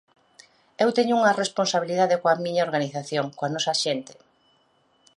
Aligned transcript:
Eu 0.83 0.89
teño 0.97 1.13
unha 1.19 1.37
responsabilidade 1.41 2.19
coa 2.21 2.39
miña 2.45 2.65
organización, 2.67 3.25
coa 3.37 3.51
nosa 3.55 3.73
xente. 3.83 4.13